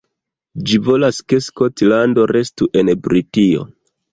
Ĝi 0.69 0.79
volas 0.87 1.19
ke 1.33 1.39
Skotlando 1.49 2.27
restu 2.35 2.71
en 2.83 2.93
Britio. 3.09 3.71